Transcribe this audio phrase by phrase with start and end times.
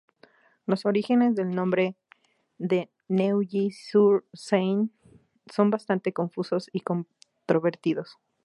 [0.65, 1.95] Los orígenes del nombre
[2.57, 4.89] de Neuilly-sur-Seine
[5.45, 8.17] son bastante confusos y controvertidos.